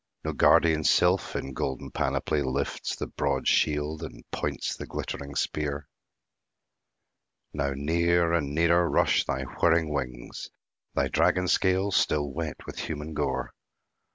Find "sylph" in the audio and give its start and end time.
0.83-1.35